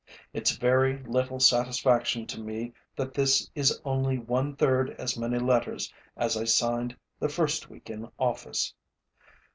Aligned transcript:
It's 0.33 0.55
very 0.57 0.97
little 1.03 1.39
satisfaction 1.39 2.25
to 2.25 2.39
me 2.41 2.73
that 2.95 3.13
this 3.13 3.51
is 3.53 3.79
only 3.85 4.17
one 4.17 4.55
third 4.55 4.89
as 4.97 5.15
many 5.15 5.37
letters 5.37 5.93
as 6.17 6.35
I 6.35 6.43
signed 6.43 6.97
the 7.19 7.29
first 7.29 7.69
week 7.69 7.87
in 7.87 8.09
office. 8.17 8.73